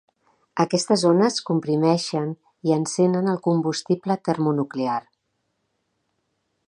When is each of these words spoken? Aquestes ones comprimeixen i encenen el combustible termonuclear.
Aquestes 0.61 1.01
ones 1.09 1.35
comprimeixen 1.49 2.31
i 2.69 2.73
encenen 2.77 3.29
el 3.35 3.37
combustible 3.49 4.17
termonuclear. 4.31 5.01